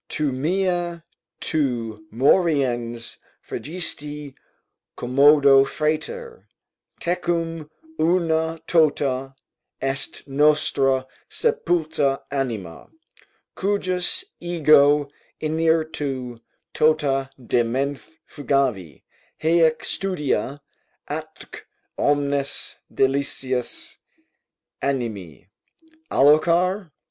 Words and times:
Tu 0.09 0.31
mea, 0.31 1.03
tu 1.39 2.07
moriens 2.09 3.19
fregisti 3.47 4.33
commoda, 4.97 5.63
frater; 5.63 6.47
Tecum 6.99 7.69
una 7.99 8.57
tota 8.65 9.35
est 9.79 10.27
nostra 10.27 11.05
sepulta 11.29 12.23
anima 12.31 12.89
Cujus 13.53 14.25
ego 14.39 15.07
interitu 15.39 16.39
tota 16.73 17.29
de 17.39 17.63
menthe 17.63 18.17
fugavi 18.27 19.03
Haec 19.39 19.85
studia, 19.85 20.63
atque 21.07 21.61
omnes 21.99 22.77
delicias 22.91 23.97
animi. 24.81 25.45
Alloquar? 26.09 26.89